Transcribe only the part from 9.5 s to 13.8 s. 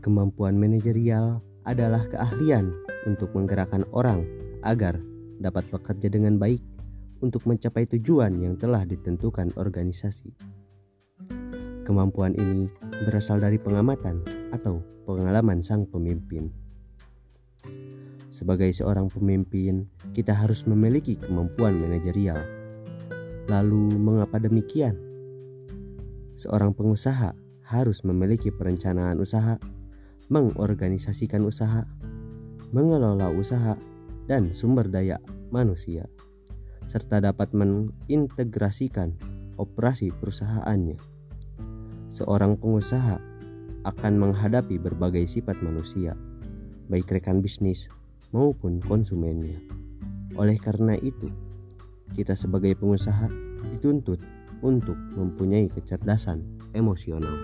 organisasi. Kemampuan ini berasal dari